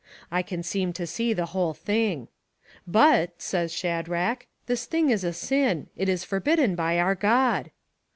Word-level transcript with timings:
I 0.31 0.41
can 0.41 0.63
seem 0.63 0.93
to 0.93 1.05
see 1.05 1.31
the 1.31 1.45
whole 1.53 1.75
thing.' 1.75 2.27
But,' 2.87 3.39
says 3.39 3.71
Shadrach,' 3.71 4.47
this 4.65 4.85
thing 4.87 5.11
is 5.11 5.23
a 5.23 5.31
sin; 5.31 5.89
it 5.95 6.09
is 6.09 6.23
for 6.23 6.39
bidden 6.39 6.73
by 6.73 6.97
our 6.97 7.13
God.' 7.13 7.69